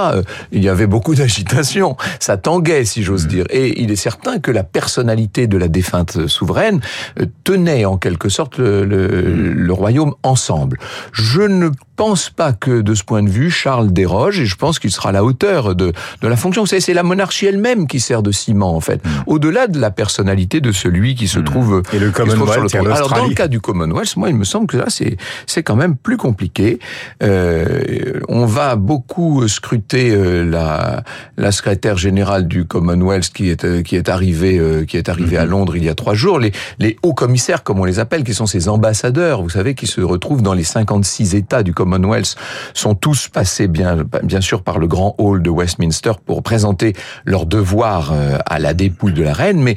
Il 0.53 0.63
y 0.63 0.69
avait 0.69 0.87
beaucoup 0.87 1.15
d'agitation, 1.15 1.97
ça 2.21 2.37
tanguait, 2.37 2.85
si 2.85 3.03
j'ose 3.03 3.27
dire. 3.27 3.45
Et 3.51 3.83
il 3.83 3.91
est 3.91 3.97
certain 3.97 4.39
que 4.39 4.51
la 4.51 4.65
personnalité 4.65 5.47
de 5.47 5.59
la 5.59 5.69
défunte 5.69 6.27
souveraine 6.27 6.81
euh, 7.21 7.27
tenait 7.45 7.85
en 7.85 7.97
quelque 7.97 8.29
sorte 8.29 8.59
le, 8.59 8.85
le, 8.85 9.53
le 9.53 9.73
royaume 9.73 10.15
ensemble. 10.23 10.79
Je 11.13 11.43
ne 11.43 11.71
pense 11.97 12.31
pas 12.31 12.53
que 12.53 12.81
de 12.81 12.95
ce 12.95 13.03
point 13.03 13.23
de 13.23 13.29
vue, 13.29 13.51
Charles 13.51 13.93
déroge 13.93 14.39
et 14.41 14.47
je 14.47 14.55
pense 14.55 14.79
qu'il 14.79 14.93
sera 14.93 15.09
à 15.09 15.13
la 15.13 15.25
hauteur 15.25 15.75
de, 15.75 15.93
de 16.23 16.29
la 16.29 16.37
fonction. 16.37 16.63
Vous 16.63 16.69
savez, 16.69 16.81
c'est 16.81 16.95
la 16.95 17.03
monarchie 17.03 17.47
elle-même 17.47 17.89
qui 17.89 17.99
sert 17.99 18.23
de 18.23 18.31
ciment, 18.31 18.75
en 18.75 18.81
fait. 18.81 19.03
Au-delà 19.27 19.67
de 19.67 19.81
la 19.81 19.91
personnalité 19.91 20.61
de 20.61 20.71
celui 20.71 21.17
qui 21.17 21.27
se 21.27 21.41
trouve, 21.41 21.83
Et 21.93 21.99
le 21.99 22.13
trouve 22.13 22.29
sur 22.31 22.39
Commonwealth, 22.39 22.63
le 22.63 22.79
trône. 22.79 22.93
Alors, 22.93 23.13
dans 23.13 23.27
le 23.27 23.35
cas 23.35 23.49
du 23.49 23.61
Commonwealth, 23.61 24.17
moi, 24.17 24.29
il 24.29 24.37
me 24.37 24.45
semble 24.45 24.69
que 24.69 24.77
là, 24.77 24.85
c'est, 24.89 25.17
c'est 25.47 25.65
quand 25.65 25.75
même 25.77 25.97
plus 25.97 26.17
compliqué. 26.17 26.79
Euh, 27.23 28.21
on 28.29 28.47
va 28.47 28.77
beaucoup 28.77 29.47
scruter 29.49 30.13
euh, 30.13 30.45
la, 30.45 31.03
la 31.37 31.51
secrétaire 31.51 31.98
générale 31.99 32.49
du 32.49 32.65
Commonwealth 32.65 33.31
qui 33.33 33.51
est, 33.51 33.65
euh, 33.65 33.83
qui 33.83 33.97
est 33.97 34.09
arrivée, 34.09 34.59
euh, 34.59 34.85
qui 34.87 34.97
est 34.97 35.09
arrivée 35.11 35.37
à 35.37 35.45
Londres 35.45 35.77
il 35.77 35.85
y 35.85 35.89
a 35.91 35.95
trois 35.95 36.15
jours. 36.15 36.39
Les, 36.39 36.53
les 36.79 36.97
hauts 37.03 37.13
commissaires, 37.15 37.63
comme 37.63 37.79
on 37.81 37.85
les 37.85 37.99
appelle, 37.99 38.25
qui 38.25 38.33
sont 38.35 38.47
ces 38.47 38.69
ambassadeurs, 38.69 39.43
vous 39.43 39.51
savez, 39.51 39.75
qui 39.75 39.87
se 39.87 40.01
retrouvent 40.01 40.43
dans 40.43 40.55
les 40.55 40.65
56 40.65 41.35
États 41.35 41.63
du 41.63 41.75
Commonwealth, 41.75 42.37
sont 42.75 42.95
tous 42.95 43.29
passés 43.29 43.69
bien, 43.69 43.99
bien 44.23 44.41
sûr 44.41 44.63
par 44.63 44.79
le 44.79 44.87
grand 44.87 45.15
hall 45.19 45.43
de 45.43 45.51
Westminster 45.51 46.13
pour 46.25 46.43
présenter 46.43 46.95
leurs 47.27 47.45
devoirs 47.47 48.13
euh, 48.15 48.39
à 48.47 48.59
la 48.59 48.73
dépouille 48.75 49.13
de 49.13 49.23
la 49.23 49.33
reine, 49.35 49.61
mais 49.61 49.77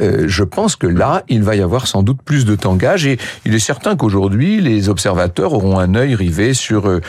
euh, 0.00 0.24
je 0.26 0.42
pense 0.44 0.74
que 0.76 0.86
là, 0.86 1.22
il 1.28 1.42
va 1.42 1.54
y 1.56 1.60
avoir 1.60 1.86
sans 1.86 2.02
doute 2.02 2.20
plus 2.24 2.44
de 2.46 2.56
tangage 2.56 3.06
et 3.06 3.18
il 3.44 3.54
est 3.54 3.58
certain 3.58 3.94
qu'aujourd'hui, 3.96 4.60
les 4.60 4.88
observateurs 4.88 5.52
auront 5.52 5.78
un 5.78 5.94
œil 5.94 6.14
rivé 6.14 6.54
sur 6.54 6.86
euh, 6.88 7.00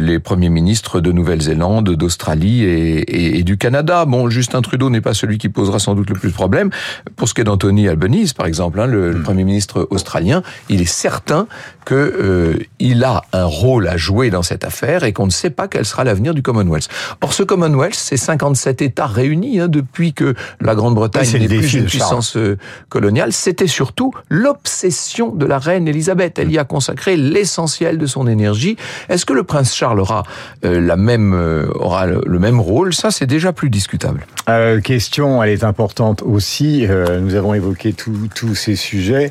les 0.00 0.18
premiers 0.18 0.50
ministres 0.50 1.00
de 1.00 1.10
Nouvelle-Zélande, 1.12 1.88
d'Australie 1.94 2.64
et, 2.64 2.98
et- 3.00 3.38
et 3.38 3.42
du 3.42 3.56
Canada. 3.56 3.77
Bon, 3.82 4.30
Justin 4.30 4.62
Trudeau 4.62 4.90
n'est 4.90 5.00
pas 5.00 5.14
celui 5.14 5.38
qui 5.38 5.48
posera 5.48 5.78
sans 5.78 5.94
doute 5.94 6.10
le 6.10 6.16
plus 6.16 6.30
de 6.30 6.34
problèmes. 6.34 6.70
Pour 7.16 7.28
ce 7.28 7.34
qui 7.34 7.40
est 7.40 7.44
d'Anthony 7.44 7.88
Albanese, 7.88 8.32
par 8.32 8.46
exemple, 8.46 8.80
hein, 8.80 8.86
le, 8.86 9.12
le 9.12 9.22
premier 9.22 9.44
ministre 9.44 9.86
australien, 9.90 10.42
il 10.68 10.80
est 10.80 10.90
certain 10.90 11.46
que 11.84 11.94
euh, 11.94 12.58
il 12.78 13.02
a 13.04 13.22
un 13.32 13.44
rôle 13.44 13.88
à 13.88 13.96
jouer 13.96 14.30
dans 14.30 14.42
cette 14.42 14.64
affaire 14.64 15.04
et 15.04 15.12
qu'on 15.12 15.26
ne 15.26 15.30
sait 15.30 15.50
pas 15.50 15.68
quel 15.68 15.84
sera 15.86 16.04
l'avenir 16.04 16.34
du 16.34 16.42
Commonwealth. 16.42 16.88
Or, 17.22 17.32
ce 17.32 17.42
Commonwealth, 17.42 17.94
c'est 17.94 18.16
57 18.16 18.82
États 18.82 19.06
réunis 19.06 19.60
hein, 19.60 19.68
depuis 19.68 20.12
que 20.12 20.34
la 20.60 20.74
Grande-Bretagne 20.74 21.26
Oui, 21.32 21.40
n'est 21.40 21.48
plus 21.48 21.74
une 21.74 21.86
puissance 21.86 22.36
euh, 22.36 22.58
coloniale. 22.88 23.32
C'était 23.32 23.66
surtout 23.66 24.12
l'obsession 24.28 25.34
de 25.34 25.46
la 25.46 25.58
reine 25.58 25.88
Elisabeth. 25.88 26.38
Elle 26.38 26.52
y 26.52 26.58
a 26.58 26.64
consacré 26.64 27.16
l'essentiel 27.16 27.96
de 27.96 28.06
son 28.06 28.26
énergie. 28.26 28.76
Est-ce 29.08 29.24
que 29.24 29.32
le 29.32 29.44
prince 29.44 29.74
Charles 29.74 30.00
aura 30.00 30.24
euh, 30.64 30.80
la 30.80 30.96
même 30.96 31.32
euh, 31.32 31.68
aura 31.74 32.06
le, 32.06 32.20
le 32.26 32.38
même 32.38 32.60
rôle? 32.60 32.92
Ça, 32.92 33.10
c'est 33.10 33.26
déjà 33.26 33.52
plus 33.52 33.67
discutable. 33.68 34.26
Euh, 34.48 34.80
question, 34.80 35.42
elle 35.42 35.50
est 35.50 35.64
importante 35.64 36.22
aussi. 36.22 36.86
Euh, 36.86 37.20
nous 37.20 37.34
avons 37.34 37.54
évoqué 37.54 37.92
tous 37.92 38.54
ces 38.54 38.76
sujets. 38.76 39.30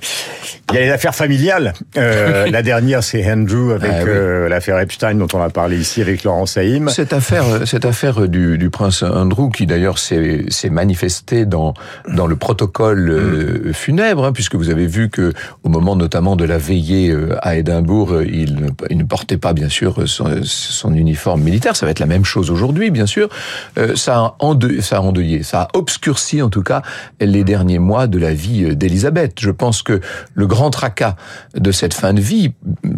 Il 0.70 0.76
y 0.76 0.78
a 0.78 0.82
les 0.82 0.92
affaires 0.92 1.16
familiales. 1.16 1.74
Euh, 1.98 2.48
la 2.52 2.62
dernière, 2.62 3.04
c'est 3.04 3.30
Andrew 3.32 3.72
avec 3.72 3.92
Ah 3.92 4.04
oui. 4.04 4.50
l'affaire 4.50 4.80
Epstein 4.80 5.16
dont 5.16 5.28
on 5.34 5.42
a 5.42 5.50
parlé 5.50 5.78
ici 5.78 6.02
avec 6.02 6.24
Laurent 6.24 6.46
Saïm. 6.46 6.90
Cette 6.90 7.14
affaire, 7.14 7.46
cette 7.66 7.86
affaire 7.86 8.28
du, 8.28 8.58
du 8.58 8.70
prince 8.70 9.02
Andrew, 9.02 9.50
qui 9.50 9.66
d'ailleurs 9.66 9.98
s'est 9.98 10.46
manifestée 10.70 11.46
dans 11.46 11.74
dans 12.08 12.28
le 12.28 12.36
protocole 12.36 13.72
funèbre, 13.74 14.26
hein, 14.26 14.32
puisque 14.34 14.56
vous 14.56 14.70
avez 14.70 14.86
vu 14.86 15.10
que 15.10 15.34
au 15.64 15.70
moment 15.70 15.96
notamment 15.96 16.36
de 16.36 16.46
la 16.46 16.58
veillée 16.58 17.16
à 17.42 17.56
Édimbourg, 17.56 18.22
il 18.22 18.56
ne, 18.56 18.70
il 18.90 18.98
ne 18.98 19.04
portait 19.04 19.38
pas 19.38 19.54
bien 19.54 19.70
sûr 19.70 20.08
son, 20.08 20.42
son 20.44 20.94
uniforme 20.94 21.42
militaire. 21.42 21.76
Ça 21.76 21.86
va 21.86 21.92
être 21.92 22.00
la 22.00 22.06
même 22.06 22.26
chose 22.26 22.52
aujourd'hui, 22.52 22.92
bien 22.92 23.06
sûr. 23.06 23.30
Ça 23.96 24.16
a 24.18 24.27
ça 24.82 24.98
a 24.98 25.02
endeuillé, 25.02 25.44
ça 25.44 25.62
a 25.64 25.68
obscurci 25.74 26.42
en 26.42 26.50
tout 26.50 26.64
cas 26.64 26.82
les 27.20 27.44
derniers 27.44 27.80
mois 27.80 28.08
de 28.08 28.18
la 28.18 28.34
vie 28.34 28.66
euh, 28.66 28.76
d'Élisabeth. 28.76 29.40
Je 29.40 29.52
pense 29.52 29.84
que 29.84 30.02
le 30.34 30.48
grand 30.48 30.70
tracas 30.70 31.16
de 31.56 31.72
cette 31.72 31.94
fin 31.94 32.14
de 32.14 32.22
vie, 32.22 32.54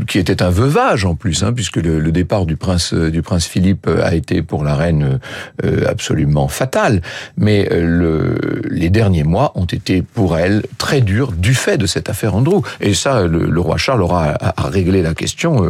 qui 0.09 0.17
était 0.17 0.41
un 0.41 0.49
veuvage 0.49 1.05
en 1.05 1.15
plus, 1.15 1.43
hein, 1.43 1.53
puisque 1.53 1.77
le, 1.77 1.99
le 1.99 2.11
départ 2.11 2.45
du 2.45 2.57
prince 2.57 2.93
euh, 2.93 3.11
du 3.11 3.21
prince 3.21 3.45
Philippe 3.45 3.85
euh, 3.87 4.03
a 4.03 4.15
été 4.15 4.41
pour 4.41 4.63
la 4.63 4.75
reine 4.75 5.19
euh, 5.63 5.85
absolument 5.87 6.47
fatal, 6.47 7.01
mais 7.37 7.69
euh, 7.71 7.85
le, 7.85 8.61
les 8.69 8.89
derniers 8.89 9.23
mois 9.23 9.51
ont 9.55 9.65
été 9.65 10.01
pour 10.01 10.37
elle 10.37 10.63
très 10.79 11.01
durs 11.01 11.31
du 11.31 11.53
fait 11.53 11.77
de 11.77 11.85
cette 11.85 12.09
affaire 12.09 12.35
Andrew. 12.35 12.61
Et 12.81 12.93
ça, 12.95 13.27
le, 13.27 13.45
le 13.49 13.61
roi 13.61 13.77
Charles 13.77 14.01
aura 14.01 14.31
à, 14.31 14.65
à 14.65 14.69
régler 14.69 15.03
la 15.03 15.13
question 15.13 15.63
euh, 15.63 15.69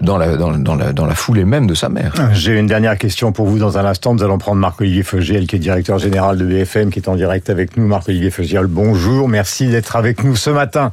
dans 0.00 0.16
la, 0.16 0.36
dans, 0.36 0.50
la 0.76 0.92
dans 0.92 1.06
la 1.06 1.14
foulée 1.14 1.44
même 1.44 1.66
de 1.66 1.74
sa 1.74 1.88
mère. 1.88 2.14
J'ai 2.32 2.56
une 2.58 2.68
dernière 2.68 2.96
question 2.96 3.32
pour 3.32 3.46
vous 3.46 3.58
dans 3.58 3.76
un 3.76 3.84
instant. 3.84 4.14
Nous 4.14 4.22
allons 4.22 4.38
prendre 4.38 4.60
Marc-Olivier 4.60 5.02
Fogiel, 5.02 5.48
qui 5.48 5.56
est 5.56 5.58
directeur 5.58 5.98
général 5.98 6.38
de 6.38 6.44
BFM, 6.44 6.90
qui 6.90 7.00
est 7.00 7.08
en 7.08 7.16
direct 7.16 7.50
avec 7.50 7.76
nous. 7.76 7.86
Marc-Olivier 7.88 8.30
Fogiel, 8.30 8.66
bonjour. 8.66 9.28
Merci 9.28 9.66
d'être 9.66 9.96
avec 9.96 10.22
nous 10.22 10.36
ce 10.36 10.50
matin. 10.50 10.92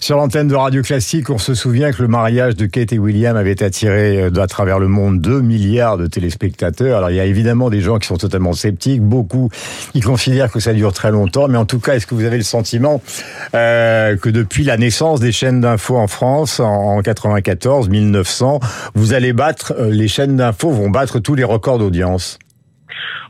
Sur 0.00 0.16
l'antenne 0.16 0.48
de 0.48 0.54
Radio 0.54 0.80
Classique, 0.82 1.28
on 1.28 1.38
se 1.38 1.52
souvient 1.52 1.92
que 1.92 2.00
le 2.00 2.08
mariage 2.08 2.37
de 2.38 2.66
Kate 2.66 2.92
et 2.92 2.98
William 2.98 3.36
avait 3.36 3.64
attiré 3.64 4.22
euh, 4.22 4.40
à 4.40 4.46
travers 4.46 4.78
le 4.78 4.86
monde 4.86 5.20
2 5.20 5.40
milliards 5.40 5.98
de 5.98 6.06
téléspectateurs. 6.06 6.98
Alors, 6.98 7.10
il 7.10 7.16
y 7.16 7.20
a 7.20 7.24
évidemment 7.24 7.68
des 7.68 7.80
gens 7.80 7.98
qui 7.98 8.06
sont 8.06 8.16
totalement 8.16 8.52
sceptiques, 8.52 9.02
beaucoup 9.02 9.50
qui 9.92 10.00
considèrent 10.00 10.52
que 10.52 10.60
ça 10.60 10.72
dure 10.72 10.92
très 10.92 11.10
longtemps. 11.10 11.48
Mais 11.48 11.58
en 11.58 11.64
tout 11.64 11.80
cas, 11.80 11.96
est-ce 11.96 12.06
que 12.06 12.14
vous 12.14 12.24
avez 12.24 12.36
le 12.36 12.44
sentiment 12.44 13.02
euh, 13.54 14.16
que 14.16 14.28
depuis 14.28 14.62
la 14.62 14.76
naissance 14.76 15.18
des 15.18 15.32
chaînes 15.32 15.60
d'infos 15.60 15.96
en 15.96 16.06
France, 16.06 16.60
en 16.60 17.02
94, 17.02 17.88
1900, 17.88 18.60
vous 18.94 19.14
allez 19.14 19.32
battre, 19.32 19.74
euh, 19.76 19.90
les 19.90 20.06
chaînes 20.06 20.36
d'infos 20.36 20.70
vont 20.70 20.90
battre 20.90 21.18
tous 21.18 21.34
les 21.34 21.44
records 21.44 21.80
d'audience? 21.80 22.38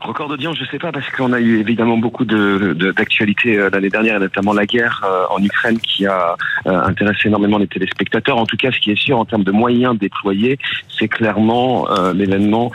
Record 0.01 0.29
d'audience, 0.29 0.57
je 0.57 0.65
sais 0.65 0.79
pas, 0.79 0.91
parce 0.91 1.09
qu'on 1.09 1.33
a 1.33 1.39
eu 1.39 1.59
évidemment 1.59 1.97
beaucoup 1.97 2.25
de 2.25 2.73
de- 2.73 2.91
d'actualités 2.91 3.57
euh, 3.57 3.69
l'année 3.71 3.89
dernière, 3.89 4.15
et 4.15 4.19
notamment 4.19 4.53
la 4.53 4.65
guerre 4.65 5.01
euh, 5.05 5.25
en 5.29 5.43
Ukraine 5.43 5.77
qui 5.79 6.05
a 6.05 6.35
euh, 6.67 6.81
intéressé 6.83 7.27
énormément 7.27 7.57
les 7.57 7.67
téléspectateurs. 7.67 8.37
En 8.37 8.45
tout 8.45 8.55
cas, 8.57 8.71
ce 8.71 8.79
qui 8.79 8.91
est 8.91 8.99
sûr 8.99 9.19
en 9.19 9.25
termes 9.25 9.43
de 9.43 9.51
moyens 9.51 9.97
déployés, 9.99 10.57
c'est 10.97 11.07
clairement 11.07 11.87
l'événement 12.13 12.71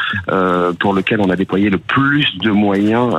pour 0.81 0.93
lequel 0.95 1.21
on 1.21 1.31
a 1.31 1.37
déployé 1.37 1.71
le 1.71 1.79
plus 1.79 2.27
de 2.39 2.51
moyens 2.51 3.15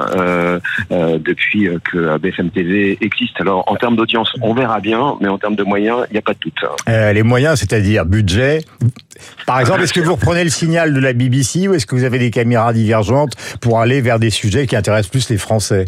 depuis 0.90 1.68
que 1.84 2.18
BFM 2.18 2.50
TV 2.50 2.98
existe. 3.02 3.40
Alors, 3.42 3.64
en 3.72 3.76
termes 3.76 3.96
d'audience, 3.96 4.32
on 4.42 4.54
verra 4.54 4.80
bien, 4.80 5.16
mais 5.22 5.28
en 5.28 5.38
termes 5.38 5.56
de 5.56 5.64
moyens, 5.64 6.06
il 6.10 6.14
n'y 6.14 6.20
a 6.20 6.22
pas 6.22 6.34
de 6.34 6.40
doute. 6.40 6.64
Les 6.88 7.24
moyens, 7.24 7.60
c'est-à-dire 7.60 8.06
budget. 8.06 8.62
Par 9.48 9.60
exemple, 9.60 9.82
est-ce 9.82 9.94
que 9.94 10.02
vous 10.02 10.16
reprenez 10.16 10.44
le 10.44 10.50
signal 10.50 10.94
de 10.94 11.00
la 11.00 11.14
BBC 11.14 11.68
ou 11.68 11.74
est-ce 11.74 11.86
que 11.86 11.96
vous 11.96 12.04
avez 12.04 12.20
des 12.20 12.32
caméras 12.32 12.74
divergentes 12.74 13.34
pour 13.66 13.80
aller 13.80 14.00
vers 14.00 14.20
des 14.20 14.30
sujets 14.30 14.68
qui 14.68 14.76
intéressent 14.76 15.10
plus 15.10 15.28
les 15.32 15.40
Français 15.40 15.86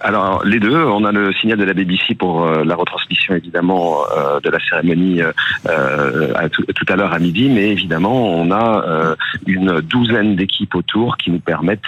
alors 0.00 0.44
les 0.44 0.58
deux, 0.58 0.76
on 0.76 1.04
a 1.04 1.12
le 1.12 1.32
signal 1.34 1.58
de 1.58 1.64
la 1.64 1.72
BBC 1.72 2.14
pour 2.14 2.44
euh, 2.44 2.64
la 2.64 2.74
retransmission 2.74 3.34
évidemment 3.34 3.98
euh, 4.16 4.40
de 4.40 4.50
la 4.50 4.58
cérémonie 4.68 5.22
euh, 5.22 6.32
à 6.34 6.48
tout, 6.48 6.64
à 6.88 6.96
l'heure 6.96 7.12
à 7.12 7.18
midi, 7.18 7.48
mais 7.48 7.70
évidemment 7.70 8.28
on 8.34 8.50
a 8.50 9.14
une 9.46 9.80
douzaine 9.80 10.36
d'équipes 10.36 10.74
autour 10.74 11.16
qui 11.16 11.30
nous 11.30 11.38
permettent 11.38 11.80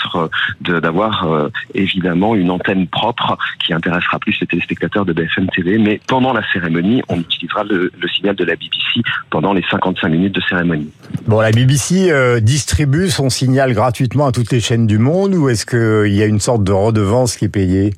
d'avoir 0.61 1.51
évidemment 1.75 2.35
une 2.35 2.51
antenne 2.51 2.87
propre 2.87 3.37
qui 3.65 3.73
intéressera 3.73 4.19
plus 4.19 4.37
les 4.41 4.47
téléspectateurs 4.47 5.05
de 5.05 5.13
BFM 5.13 5.49
TV. 5.49 5.79
Mais 5.79 6.01
pendant 6.07 6.33
la 6.33 6.43
cérémonie, 6.53 7.03
on 7.09 7.19
utilisera 7.21 7.65
le, 7.65 7.93
le 7.99 8.09
signal 8.09 8.37
de 8.37 8.45
la 8.45 8.55
BBC 8.55 9.03
pendant 9.31 9.53
les 9.53 9.65
55 9.71 10.09
minutes 10.09 10.35
de 10.35 10.41
cérémonie. 10.49 10.91
Bon, 11.27 11.41
la 11.41 11.51
BBC 11.51 12.41
distribue 12.41 13.09
son 13.09 13.31
signal 13.31 13.75
gratuitement 13.75 14.27
à 14.27 14.33
toutes 14.33 14.53
les 14.53 14.61
chaînes 14.61 14.87
du 14.87 14.99
monde 14.99 15.35
ou 15.35 15.49
est-ce 15.49 15.67
qu'il 15.67 16.15
y 16.15 16.23
a 16.23 16.27
une 16.27 16.41
sorte 16.41 16.65
de 16.65 16.73
redevance 16.73 17.37
qui 17.37 17.47
est 17.47 17.51
payée? 17.51 17.93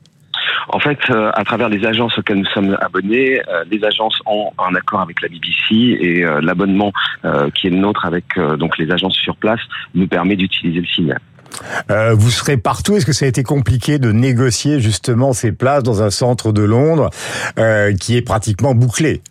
En 0.68 0.78
fait, 0.80 0.98
euh, 1.10 1.30
à 1.34 1.44
travers 1.44 1.68
les 1.68 1.84
agences 1.86 2.16
auxquelles 2.18 2.38
nous 2.38 2.46
sommes 2.46 2.76
abonnés, 2.80 3.40
euh, 3.48 3.64
les 3.70 3.84
agences 3.84 4.20
ont 4.26 4.50
un 4.58 4.74
accord 4.74 5.00
avec 5.00 5.20
la 5.22 5.28
BBC 5.28 5.74
et 5.74 6.24
euh, 6.24 6.40
l'abonnement 6.40 6.92
qui 7.54 7.66
est 7.66 7.70
le 7.70 7.76
nôtre 7.76 8.06
avec 8.06 8.24
donc 8.58 8.78
les 8.78 8.90
agences 8.90 9.16
sur 9.16 9.36
place 9.36 9.60
nous 9.94 10.06
permet 10.06 10.36
d'utiliser 10.36 10.80
le 10.80 10.86
signal. 10.86 11.18
vous 12.14 12.30
serez 12.30 12.56
partout. 12.56 12.96
Est-ce 12.96 13.06
que 13.06 13.12
ça 13.12 13.24
a 13.24 13.28
été 13.28 13.42
compliqué 13.42 13.98
de 13.98 14.12
négocier 14.12 14.80
justement 14.80 15.32
ces 15.32 15.52
places 15.52 15.82
dans 15.82 16.02
un 16.02 16.10
centre 16.10 16.52
de 16.52 16.62
Londres 16.62 17.10
qui 18.00 18.16
est 18.16 18.22
pratiquement 18.22 18.74
bouclé? 18.74 19.22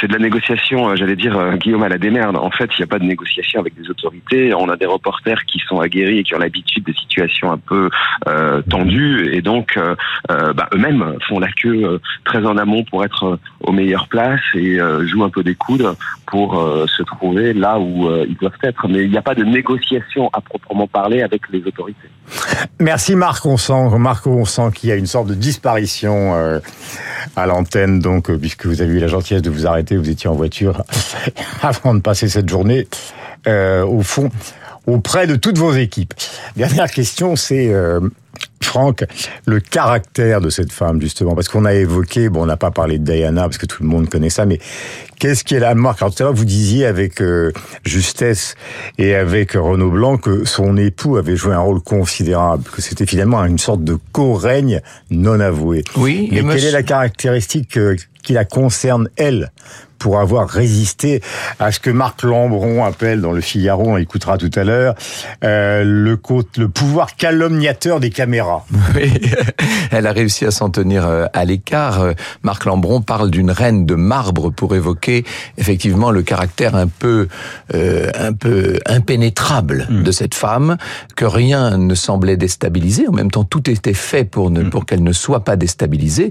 C'est 0.00 0.06
de 0.06 0.12
la 0.12 0.18
négociation, 0.18 0.88
euh, 0.88 0.96
j'allais 0.96 1.16
dire, 1.16 1.36
euh, 1.36 1.56
Guillaume 1.56 1.82
à 1.82 1.88
la 1.88 1.98
démerde. 1.98 2.36
En 2.36 2.50
fait, 2.50 2.70
il 2.78 2.80
n'y 2.80 2.84
a 2.84 2.86
pas 2.86 2.98
de 2.98 3.04
négociation 3.04 3.60
avec 3.60 3.74
des 3.80 3.88
autorités. 3.90 4.54
On 4.54 4.68
a 4.68 4.76
des 4.76 4.86
reporters 4.86 5.44
qui 5.44 5.58
sont 5.68 5.80
aguerris 5.80 6.18
et 6.18 6.22
qui 6.24 6.34
ont 6.34 6.38
l'habitude 6.38 6.84
des 6.84 6.94
situations 6.94 7.52
un 7.52 7.58
peu 7.58 7.90
euh, 8.28 8.62
tendues 8.62 9.34
et 9.34 9.42
donc 9.42 9.78
bah, 10.28 10.68
eux-mêmes 10.74 11.16
font 11.28 11.38
la 11.38 11.50
queue 11.52 12.00
très 12.24 12.44
en 12.46 12.56
amont 12.56 12.84
pour 12.84 13.04
être 13.04 13.38
aux 13.60 13.72
meilleures 13.72 14.08
places 14.08 14.40
et 14.54 14.78
jouent 15.06 15.24
un 15.24 15.30
peu 15.30 15.42
des 15.42 15.54
coudes 15.54 15.94
pour 16.26 16.54
se 16.86 17.02
trouver 17.02 17.52
là 17.52 17.78
où 17.78 18.10
ils 18.26 18.36
doivent 18.36 18.52
être. 18.62 18.88
Mais 18.88 19.04
il 19.04 19.10
n'y 19.10 19.18
a 19.18 19.22
pas 19.22 19.34
de 19.34 19.44
négociation 19.44 20.30
à 20.32 20.40
proprement 20.40 20.86
parler 20.86 21.22
avec 21.22 21.42
les 21.50 21.64
autorités. 21.66 22.08
Merci 22.78 23.16
Marc. 23.16 23.44
On 23.46 23.56
sent, 23.56 23.90
sent 24.44 24.70
qu'il 24.74 24.88
y 24.88 24.92
a 24.92 24.96
une 24.96 25.06
sorte 25.06 25.28
de 25.28 25.34
disparition 25.34 26.60
à 27.36 27.46
l'antenne, 27.46 28.00
donc 28.00 28.34
puisque 28.38 28.66
vous 28.66 28.82
avez 28.82 28.94
eu 28.94 29.00
la 29.00 29.08
gentillesse 29.08 29.42
de 29.42 29.50
vous 29.50 29.59
arrêter, 29.66 29.96
vous 29.96 30.10
étiez 30.10 30.28
en 30.28 30.34
voiture 30.34 30.84
avant 31.62 31.94
de 31.94 32.00
passer 32.00 32.28
cette 32.28 32.48
journée, 32.48 32.86
euh, 33.46 33.84
au 33.84 34.02
fond, 34.02 34.30
auprès 34.86 35.26
de 35.26 35.36
toutes 35.36 35.58
vos 35.58 35.72
équipes. 35.72 36.14
Dernière 36.56 36.90
question, 36.90 37.36
c'est 37.36 37.72
euh, 37.72 38.00
Franck, 38.62 39.04
le 39.46 39.60
caractère 39.60 40.40
de 40.40 40.50
cette 40.50 40.72
femme, 40.72 41.00
justement, 41.00 41.34
parce 41.34 41.48
qu'on 41.48 41.64
a 41.64 41.74
évoqué, 41.74 42.28
bon, 42.28 42.42
on 42.42 42.46
n'a 42.46 42.56
pas 42.56 42.70
parlé 42.70 42.98
de 42.98 43.04
Diana, 43.04 43.42
parce 43.42 43.58
que 43.58 43.66
tout 43.66 43.82
le 43.82 43.88
monde 43.88 44.08
connaît 44.08 44.30
ça, 44.30 44.46
mais 44.46 44.60
qu'est-ce 45.18 45.44
qui 45.44 45.54
est 45.54 45.60
la 45.60 45.74
marque? 45.74 46.02
Alors 46.02 46.14
tout 46.14 46.22
à 46.22 46.26
l'heure, 46.26 46.34
vous 46.34 46.44
disiez 46.44 46.86
avec 46.86 47.20
euh, 47.20 47.52
justesse 47.84 48.54
et 48.98 49.14
avec 49.14 49.52
Renaud 49.52 49.90
Blanc 49.90 50.18
que 50.18 50.44
son 50.44 50.76
époux 50.76 51.16
avait 51.16 51.36
joué 51.36 51.54
un 51.54 51.60
rôle 51.60 51.80
considérable, 51.80 52.64
que 52.70 52.80
c'était 52.80 53.06
finalement 53.06 53.44
une 53.44 53.58
sorte 53.58 53.82
de 53.82 53.98
co-règne 54.12 54.80
non 55.10 55.40
avoué. 55.40 55.82
Oui. 55.96 56.28
Mais 56.30 56.42
quelle 56.42 56.66
est 56.66 56.70
la 56.70 56.82
caractéristique 56.82 57.76
euh, 57.76 57.96
qui 58.22 58.32
la 58.32 58.44
concerne, 58.44 59.08
elle 59.16 59.52
pour 60.00 60.18
avoir 60.18 60.48
résisté 60.48 61.20
à 61.60 61.70
ce 61.70 61.78
que 61.78 61.90
Marc 61.90 62.24
Lambron 62.24 62.84
appelle 62.84 63.20
dans 63.20 63.32
le 63.32 63.42
Figaro, 63.42 63.84
on 63.86 63.96
écoutera 63.98 64.38
tout 64.38 64.50
à 64.56 64.64
l'heure, 64.64 64.94
euh, 65.44 65.84
le, 65.84 66.18
le 66.56 66.68
pouvoir 66.68 67.14
calomniateur 67.14 68.00
des 68.00 68.10
caméras. 68.10 68.66
Oui, 68.96 69.12
elle 69.92 70.08
a 70.08 70.12
réussi 70.12 70.44
à 70.46 70.50
s'en 70.50 70.68
tenir 70.68 71.06
euh, 71.06 71.26
à 71.32 71.44
l'écart. 71.44 72.00
Euh, 72.00 72.12
Marc 72.42 72.64
Lambron 72.64 73.02
parle 73.02 73.30
d'une 73.30 73.52
reine 73.52 73.86
de 73.86 73.94
marbre 73.94 74.50
pour 74.50 74.74
évoquer 74.74 75.24
effectivement 75.58 76.10
le 76.10 76.22
caractère 76.22 76.74
un 76.74 76.88
peu, 76.88 77.28
euh, 77.74 78.10
un 78.18 78.32
peu 78.32 78.80
impénétrable 78.86 79.86
mm. 79.88 80.02
de 80.02 80.10
cette 80.10 80.34
femme, 80.34 80.76
que 81.14 81.24
rien 81.24 81.78
ne 81.78 81.94
semblait 81.94 82.36
déstabiliser. 82.36 83.06
En 83.06 83.12
même 83.12 83.30
temps, 83.30 83.44
tout 83.44 83.70
était 83.70 83.94
fait 83.94 84.24
pour 84.24 84.50
ne, 84.50 84.62
mm. 84.62 84.70
pour 84.70 84.86
qu'elle 84.86 85.04
ne 85.04 85.12
soit 85.12 85.44
pas 85.44 85.56
déstabilisée. 85.56 86.30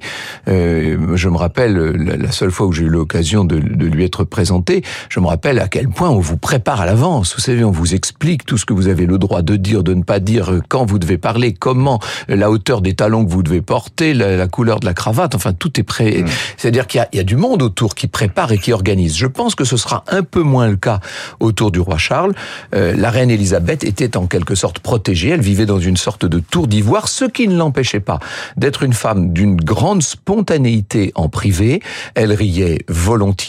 Euh, 0.49 1.15
je 1.15 1.29
me 1.29 1.37
rappelle 1.37 1.77
la 1.77 2.31
seule 2.31 2.51
fois 2.51 2.67
où 2.67 2.73
j'ai 2.73 2.83
eu 2.83 2.89
l'occasion 2.89 3.45
de 3.45 3.58
de, 3.59 3.85
lui 3.85 4.03
être 4.03 4.23
présenté, 4.23 4.83
je 5.09 5.19
me 5.19 5.27
rappelle 5.27 5.59
à 5.59 5.67
quel 5.67 5.89
point 5.89 6.09
on 6.09 6.19
vous 6.19 6.37
prépare 6.37 6.81
à 6.81 6.85
l'avance. 6.85 7.35
Vous 7.35 7.41
savez, 7.41 7.63
on 7.63 7.71
vous 7.71 7.95
explique 7.95 8.45
tout 8.45 8.57
ce 8.57 8.65
que 8.65 8.73
vous 8.73 8.87
avez 8.87 9.05
le 9.05 9.17
droit 9.17 9.41
de 9.41 9.55
dire, 9.55 9.83
de 9.83 9.93
ne 9.93 10.03
pas 10.03 10.19
dire, 10.19 10.59
quand 10.69 10.85
vous 10.85 10.99
devez 10.99 11.17
parler, 11.17 11.53
comment, 11.53 11.99
la 12.27 12.51
hauteur 12.51 12.81
des 12.81 12.93
talons 12.93 13.25
que 13.25 13.31
vous 13.31 13.43
devez 13.43 13.61
porter, 13.61 14.13
la, 14.13 14.47
couleur 14.47 14.79
de 14.79 14.85
la 14.85 14.93
cravate, 14.93 15.35
enfin 15.35 15.53
tout 15.53 15.79
est 15.79 15.83
prêt. 15.83 16.23
Mmh. 16.23 16.25
C'est-à-dire 16.57 16.87
qu'il 16.87 17.05
y, 17.13 17.19
a 17.19 17.23
du 17.23 17.35
monde 17.35 17.61
autour 17.61 17.95
qui 17.95 18.07
prépare 18.07 18.51
et 18.51 18.57
qui 18.57 18.73
organise. 18.73 19.15
Je 19.15 19.27
pense 19.27 19.55
que 19.55 19.63
ce 19.63 19.77
sera 19.77 20.03
un 20.07 20.23
peu 20.23 20.41
moins 20.41 20.67
le 20.67 20.77
cas 20.77 20.99
autour 21.39 21.71
du 21.71 21.79
roi 21.79 21.97
Charles. 21.97 22.33
Euh, 22.75 22.95
la 22.95 23.09
reine 23.09 23.29
Elisabeth 23.29 23.83
était 23.83 24.17
en 24.17 24.27
quelque 24.27 24.55
sorte 24.55 24.79
protégée. 24.79 25.29
Elle 25.29 25.41
vivait 25.41 25.65
dans 25.65 25.79
une 25.79 25.97
sorte 25.97 26.25
de 26.25 26.39
tour 26.39 26.67
d'ivoire, 26.67 27.07
ce 27.07 27.25
qui 27.25 27.47
ne 27.47 27.55
l'empêchait 27.55 27.99
pas 27.99 28.19
d'être 28.57 28.83
une 28.83 28.93
femme 28.93 29.33
d'une 29.33 29.55
grande 29.57 30.01
spontanéité 30.03 31.11
en 31.15 31.29
privé. 31.29 31.81
Elle 32.15 32.33
riait 32.33 32.79
volontiers 32.87 33.48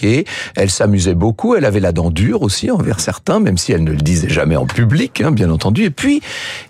elle 0.56 0.70
s'amusait 0.70 1.14
beaucoup. 1.14 1.54
Elle 1.54 1.64
avait 1.64 1.80
la 1.80 1.92
dent 1.92 2.10
dure 2.10 2.42
aussi 2.42 2.70
envers 2.70 3.00
certains, 3.00 3.40
même 3.40 3.58
si 3.58 3.72
elle 3.72 3.84
ne 3.84 3.92
le 3.92 3.98
disait 3.98 4.28
jamais 4.28 4.56
en 4.56 4.66
public, 4.66 5.20
hein, 5.20 5.30
bien 5.30 5.50
entendu. 5.50 5.84
Et 5.84 5.90
puis, 5.90 6.20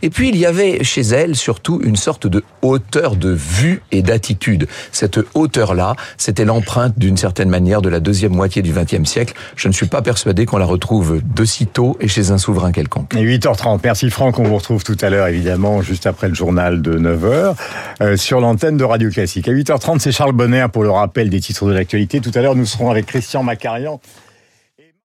et 0.02 0.10
puis 0.10 0.28
il 0.28 0.36
y 0.36 0.46
avait 0.46 0.82
chez 0.84 1.02
elle 1.02 1.36
surtout 1.36 1.80
une 1.82 1.96
sorte 1.96 2.26
de 2.26 2.42
hauteur 2.62 3.16
de 3.16 3.30
vue 3.30 3.82
et 3.92 4.02
d'attitude. 4.02 4.66
Cette 4.92 5.20
hauteur-là, 5.34 5.94
c'était 6.16 6.44
l'empreinte 6.44 6.98
d'une 6.98 7.16
certaine 7.16 7.48
manière 7.48 7.82
de 7.82 7.88
la 7.88 8.00
deuxième 8.00 8.32
moitié 8.32 8.62
du 8.62 8.72
XXe 8.72 9.08
siècle. 9.08 9.34
Je 9.56 9.68
ne 9.68 9.72
suis 9.72 9.86
pas 9.86 10.02
persuadé 10.02 10.46
qu'on 10.46 10.58
la 10.58 10.66
retrouve 10.66 11.20
de 11.22 11.44
sitôt 11.44 11.96
et 12.00 12.08
chez 12.08 12.30
un 12.30 12.38
souverain 12.38 12.72
quelconque. 12.72 13.14
Et 13.14 13.24
8h30. 13.24 13.80
Merci 13.82 14.10
Franck. 14.10 14.38
On 14.38 14.44
vous 14.44 14.56
retrouve 14.56 14.84
tout 14.84 14.96
à 15.00 15.10
l'heure, 15.10 15.26
évidemment, 15.26 15.82
juste 15.82 16.06
après 16.06 16.28
le 16.28 16.34
journal 16.34 16.82
de 16.82 16.98
9h, 16.98 17.54
euh, 18.02 18.16
sur 18.16 18.40
l'antenne 18.40 18.76
de 18.76 18.84
Radio 18.84 19.10
Classique. 19.10 19.48
À 19.48 19.52
8h30, 19.52 19.98
c'est 19.98 20.12
Charles 20.12 20.32
Bonner 20.32 20.66
pour 20.72 20.82
le 20.82 20.90
rappel 20.90 21.30
des 21.30 21.40
titres 21.40 21.66
de 21.66 21.72
l'actualité. 21.72 22.20
Tout 22.20 22.32
à 22.34 22.40
l'heure, 22.40 22.54
nous 22.54 22.66
serons 22.66 22.90
avec 22.90 23.12
Christian 23.20 23.44
Macarian 23.44 24.00